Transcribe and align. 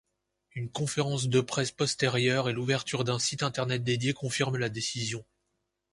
Une 0.55 0.67
conférence 0.71 1.27
de 1.29 1.41
presse 1.41 1.69
postérieure 1.71 2.49
et 2.49 2.53
l'ouverture 2.53 3.03
d'un 3.03 3.19
site 3.19 3.43
Internet 3.43 3.83
dédié 3.83 4.13
confirment 4.13 4.57
la 4.57 4.69
décision. 4.69 5.23